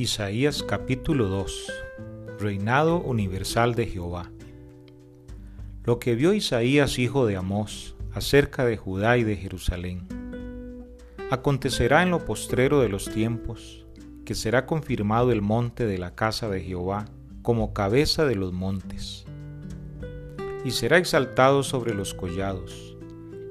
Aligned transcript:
Isaías 0.00 0.62
capítulo 0.62 1.28
2 1.28 1.72
Reinado 2.38 3.02
universal 3.02 3.74
de 3.74 3.84
Jehová 3.84 4.30
Lo 5.84 5.98
que 5.98 6.14
vio 6.14 6.32
Isaías 6.32 6.98
hijo 6.98 7.26
de 7.26 7.36
Amós 7.36 7.96
acerca 8.14 8.64
de 8.64 8.78
Judá 8.78 9.18
y 9.18 9.24
de 9.24 9.36
Jerusalén. 9.36 10.08
Acontecerá 11.30 12.02
en 12.02 12.08
lo 12.08 12.24
postrero 12.24 12.80
de 12.80 12.88
los 12.88 13.10
tiempos 13.10 13.84
que 14.24 14.34
será 14.34 14.64
confirmado 14.64 15.32
el 15.32 15.42
monte 15.42 15.84
de 15.84 15.98
la 15.98 16.14
casa 16.14 16.48
de 16.48 16.62
Jehová 16.62 17.04
como 17.42 17.74
cabeza 17.74 18.24
de 18.24 18.36
los 18.36 18.54
montes, 18.54 19.26
y 20.64 20.70
será 20.70 20.96
exaltado 20.96 21.62
sobre 21.62 21.92
los 21.92 22.14
collados, 22.14 22.96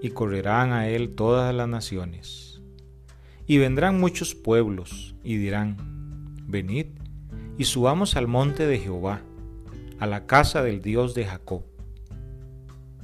y 0.01 0.09
correrán 0.09 0.71
a 0.73 0.89
él 0.89 1.13
todas 1.13 1.53
las 1.53 1.67
naciones. 1.67 2.59
Y 3.45 3.59
vendrán 3.59 3.99
muchos 3.99 4.33
pueblos, 4.33 5.13
y 5.23 5.37
dirán, 5.37 5.98
Venid 6.49 6.87
y 7.59 7.65
subamos 7.65 8.15
al 8.15 8.27
monte 8.27 8.65
de 8.65 8.79
Jehová, 8.79 9.21
a 9.99 10.07
la 10.07 10.25
casa 10.25 10.63
del 10.63 10.81
Dios 10.81 11.13
de 11.13 11.25
Jacob, 11.25 11.61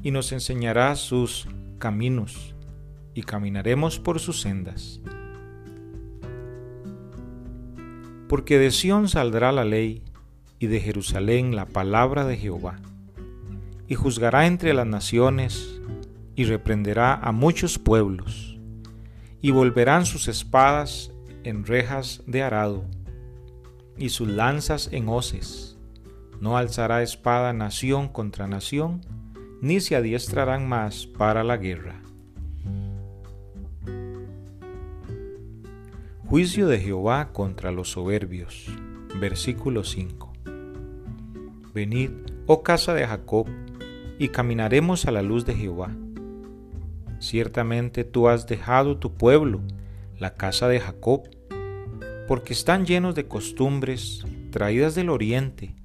y 0.02 0.10
nos 0.10 0.32
enseñará 0.32 0.96
sus 0.96 1.48
caminos, 1.78 2.56
y 3.14 3.22
caminaremos 3.22 4.00
por 4.00 4.20
sus 4.20 4.42
sendas. 4.42 5.00
Porque 8.28 8.58
de 8.58 8.72
Sión 8.72 9.10
saldrá 9.10 9.52
la 9.52 9.64
ley, 9.64 10.02
y 10.58 10.66
de 10.66 10.80
Jerusalén 10.80 11.56
la 11.56 11.68
palabra 11.68 12.26
de 12.26 12.38
Jehová, 12.38 12.80
y 13.88 13.94
juzgará 13.94 14.48
entre 14.48 14.74
las 14.74 14.88
naciones, 14.88 15.80
y 16.36 16.46
reprenderá 16.46 17.14
a 17.14 17.32
muchos 17.32 17.78
pueblos, 17.78 18.58
y 19.40 19.52
volverán 19.52 20.08
sus 20.08 20.28
espadas 20.28 21.12
en 21.44 21.64
rejas 21.64 22.24
de 22.26 22.42
arado, 22.42 22.86
y 23.98 24.10
sus 24.10 24.28
lanzas 24.28 24.90
en 24.92 25.10
hoces. 25.10 25.78
No 26.40 26.58
alzará 26.58 27.02
espada 27.02 27.54
nación 27.54 28.10
contra 28.10 28.48
nación, 28.48 29.02
ni 29.62 29.80
se 29.80 29.96
adiestrarán 29.96 30.68
más 30.68 31.08
para 31.08 31.44
la 31.44 31.58
guerra. 31.58 32.02
Juicio 36.28 36.68
de 36.68 36.80
Jehová 36.80 37.32
contra 37.32 37.72
los 37.72 37.92
soberbios. 37.92 38.66
Versículo 39.20 39.84
5. 39.84 40.34
Venid, 41.74 42.10
oh 42.48 42.64
casa 42.64 42.94
de 42.94 43.06
Jacob, 43.08 43.48
y 44.18 44.30
caminaremos 44.30 45.06
a 45.06 45.12
la 45.12 45.22
luz 45.22 45.46
de 45.46 45.54
Jehová. 45.54 45.92
Ciertamente 47.20 48.04
tú 48.04 48.28
has 48.28 48.48
dejado 48.48 48.98
tu 48.98 49.14
pueblo, 49.14 49.62
la 50.18 50.34
casa 50.36 50.68
de 50.68 50.80
Jacob, 50.80 51.30
porque 52.28 52.54
están 52.54 52.86
llenos 52.86 53.16
de 53.16 53.28
costumbres 53.28 54.24
traídas 54.52 54.96
del 54.96 55.10
oriente 55.10 55.76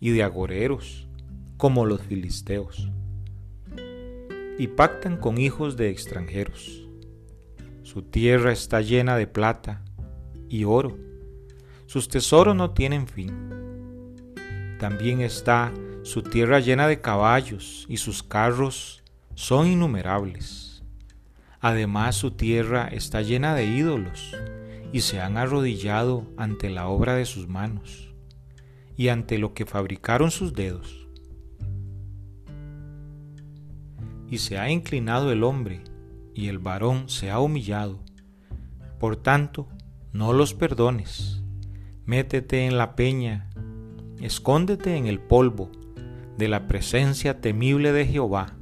y 0.00 0.10
de 0.10 0.22
agoreros, 0.22 1.08
como 1.56 1.86
los 1.86 2.00
filisteos, 2.02 2.90
y 4.58 4.68
pactan 4.68 5.16
con 5.16 5.38
hijos 5.38 5.76
de 5.76 5.90
extranjeros. 5.90 6.86
Su 7.82 8.02
tierra 8.02 8.52
está 8.52 8.80
llena 8.80 9.16
de 9.16 9.26
plata 9.26 9.82
y 10.48 10.64
oro, 10.64 10.96
sus 11.86 12.08
tesoros 12.08 12.54
no 12.54 12.72
tienen 12.72 13.08
fin. 13.08 13.32
También 14.78 15.20
está 15.20 15.72
su 16.02 16.22
tierra 16.22 16.60
llena 16.60 16.86
de 16.86 17.00
caballos 17.00 17.86
y 17.88 17.96
sus 17.96 18.22
carros 18.22 19.02
son 19.34 19.66
innumerables. 19.66 20.82
Además 21.60 22.14
su 22.14 22.30
tierra 22.30 22.88
está 22.88 23.22
llena 23.22 23.54
de 23.54 23.64
ídolos 23.64 24.36
y 24.92 25.00
se 25.00 25.20
han 25.20 25.36
arrodillado 25.36 26.26
ante 26.36 26.70
la 26.70 26.88
obra 26.88 27.14
de 27.14 27.24
sus 27.24 27.48
manos 27.48 28.14
y 28.96 29.08
ante 29.08 29.38
lo 29.38 29.54
que 29.54 29.66
fabricaron 29.66 30.30
sus 30.30 30.54
dedos. 30.54 31.06
Y 34.28 34.38
se 34.38 34.58
ha 34.58 34.70
inclinado 34.70 35.32
el 35.32 35.44
hombre 35.44 35.82
y 36.34 36.48
el 36.48 36.58
varón 36.58 37.08
se 37.08 37.30
ha 37.30 37.40
humillado. 37.40 38.04
Por 38.98 39.16
tanto, 39.16 39.68
no 40.12 40.32
los 40.32 40.54
perdones. 40.54 41.42
Métete 42.04 42.66
en 42.66 42.76
la 42.76 42.96
peña, 42.96 43.50
escóndete 44.20 44.96
en 44.96 45.06
el 45.06 45.20
polvo 45.20 45.70
de 46.36 46.48
la 46.48 46.66
presencia 46.66 47.40
temible 47.40 47.92
de 47.92 48.06
Jehová 48.06 48.56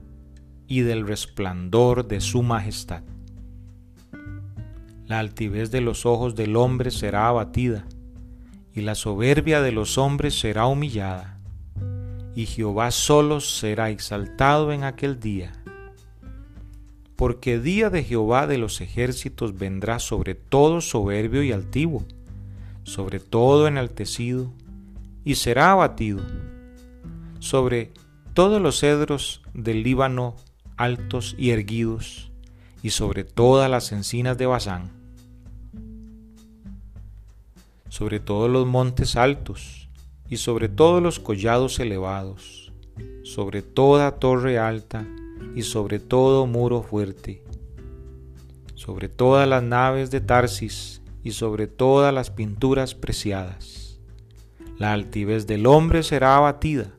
y 0.67 0.81
del 0.81 1.07
resplandor 1.07 2.07
de 2.09 2.21
su 2.21 2.43
majestad. 2.43 3.03
La 5.07 5.21
altivez 5.21 5.71
de 5.71 5.81
los 5.81 6.05
ojos 6.05 6.35
del 6.35 6.57
hombre 6.57 6.91
será 6.91 7.29
abatida, 7.29 7.87
y 8.75 8.81
la 8.81 8.97
soberbia 8.97 9.63
de 9.63 9.71
los 9.71 9.99
hombres 9.99 10.37
será 10.37 10.67
humillada, 10.67 11.39
y 12.35 12.47
Jehová 12.47 12.91
solo 12.91 13.41
será 13.41 13.91
exaltado 13.91 14.73
en 14.73 14.83
aquel 14.83 15.21
día. 15.21 15.53
Porque 17.15 17.61
día 17.61 17.89
de 17.89 18.03
Jehová 18.03 18.49
de 18.49 18.59
los 18.59 18.81
ejércitos 18.81 19.57
vendrá 19.57 20.01
sobre 20.01 20.35
todo 20.35 20.81
soberbio 20.81 21.45
y 21.45 21.53
altivo, 21.53 22.05
sobre 22.83 23.21
todo 23.21 23.69
enaltecido, 23.69 24.53
y 25.25 25.37
será 25.37 25.71
abatido, 25.71 26.21
sobre 27.39 27.93
todos 28.35 28.61
los 28.61 28.81
cedros 28.81 29.43
del 29.55 29.85
Líbano 29.85 30.35
altos 30.77 31.37
y 31.39 31.51
erguidos, 31.51 32.33
y 32.83 32.91
sobre 32.91 33.23
todas 33.25 33.71
las 33.71 33.93
encinas 33.93 34.37
de 34.37 34.47
Bazán, 34.47 34.96
sobre 37.89 38.21
todos 38.21 38.51
los 38.51 38.67
montes 38.67 39.17
altos 39.17 39.89
y 40.29 40.39
sobre 40.39 40.69
todos 40.69 41.03
los 41.03 41.19
collados 41.21 41.79
elevados, 41.79 42.73
sobre 43.23 43.63
toda 43.63 44.19
torre 44.19 44.59
alta 44.59 45.07
y 45.55 45.63
sobre 45.63 45.99
todo 46.01 46.47
muro 46.47 46.83
fuerte, 46.83 47.43
sobre 48.75 49.09
todas 49.09 49.49
las 49.49 49.63
naves 49.63 50.11
de 50.11 50.21
Tarsis 50.21 51.03
y 51.23 51.33
sobre 51.33 51.67
todas 51.67 52.13
las 52.13 52.31
pinturas 52.31 52.95
preciadas. 52.95 54.01
La 54.79 54.93
altivez 54.93 55.47
del 55.47 55.67
hombre 55.67 56.03
será 56.03 56.37
abatida 56.37 56.93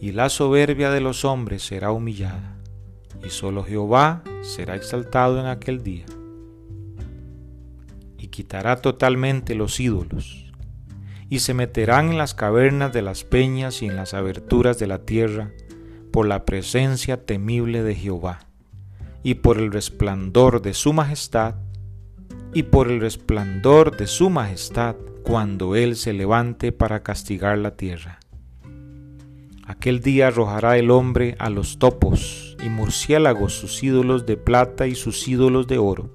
y 0.00 0.12
la 0.12 0.28
soberbia 0.28 0.90
de 0.90 1.00
los 1.00 1.24
hombres 1.24 1.62
será 1.62 1.92
humillada 1.92 2.56
y 3.24 3.30
solo 3.30 3.64
Jehová 3.64 4.22
será 4.42 4.74
exaltado 4.74 5.38
en 5.38 5.46
aquel 5.46 5.82
día. 5.82 6.06
Quitará 8.30 8.76
totalmente 8.76 9.54
los 9.54 9.80
ídolos, 9.80 10.52
y 11.28 11.40
se 11.40 11.54
meterán 11.54 12.10
en 12.10 12.18
las 12.18 12.34
cavernas 12.34 12.92
de 12.92 13.02
las 13.02 13.24
peñas 13.24 13.82
y 13.82 13.86
en 13.86 13.96
las 13.96 14.14
aberturas 14.14 14.78
de 14.78 14.86
la 14.86 15.04
tierra, 15.04 15.50
por 16.12 16.26
la 16.26 16.44
presencia 16.44 17.24
temible 17.24 17.82
de 17.82 17.94
Jehová, 17.94 18.40
y 19.22 19.34
por 19.34 19.58
el 19.58 19.72
resplandor 19.72 20.62
de 20.62 20.74
su 20.74 20.92
majestad, 20.92 21.56
y 22.54 22.64
por 22.64 22.88
el 22.88 23.00
resplandor 23.00 23.96
de 23.96 24.06
su 24.06 24.30
majestad, 24.30 24.96
cuando 25.22 25.76
Él 25.76 25.96
se 25.96 26.12
levante 26.12 26.72
para 26.72 27.02
castigar 27.02 27.58
la 27.58 27.76
tierra. 27.76 28.18
Aquel 29.64 30.00
día 30.00 30.28
arrojará 30.28 30.78
el 30.78 30.90
hombre 30.90 31.36
a 31.38 31.48
los 31.48 31.78
topos 31.78 32.56
y 32.60 32.68
murciélagos 32.68 33.54
sus 33.54 33.82
ídolos 33.84 34.26
de 34.26 34.36
plata 34.36 34.88
y 34.88 34.96
sus 34.96 35.28
ídolos 35.28 35.68
de 35.68 35.78
oro, 35.78 36.10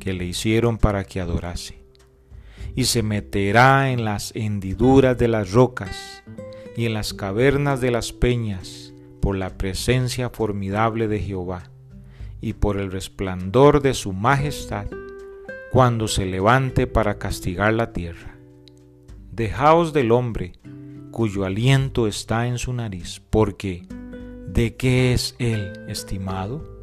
que 0.00 0.12
le 0.12 0.24
hicieron 0.24 0.78
para 0.78 1.04
que 1.04 1.20
adorase. 1.20 1.84
Y 2.74 2.84
se 2.84 3.04
meterá 3.04 3.92
en 3.92 4.04
las 4.04 4.32
hendiduras 4.34 5.16
de 5.16 5.28
las 5.28 5.52
rocas 5.52 6.24
y 6.76 6.86
en 6.86 6.94
las 6.94 7.14
cavernas 7.14 7.80
de 7.80 7.92
las 7.92 8.12
peñas 8.12 8.92
por 9.20 9.36
la 9.36 9.56
presencia 9.56 10.30
formidable 10.30 11.06
de 11.06 11.20
Jehová 11.20 11.70
y 12.40 12.54
por 12.54 12.78
el 12.78 12.90
resplandor 12.90 13.82
de 13.82 13.94
su 13.94 14.12
majestad, 14.12 14.86
cuando 15.70 16.08
se 16.08 16.26
levante 16.26 16.86
para 16.86 17.18
castigar 17.18 17.74
la 17.74 17.92
tierra. 17.92 18.36
Dejaos 19.30 19.92
del 19.92 20.10
hombre, 20.10 20.54
cuyo 21.10 21.44
aliento 21.44 22.06
está 22.06 22.46
en 22.46 22.58
su 22.58 22.72
nariz, 22.72 23.20
porque 23.30 23.86
¿de 24.48 24.76
qué 24.76 25.12
es 25.12 25.36
él 25.38 25.72
estimado? 25.88 26.82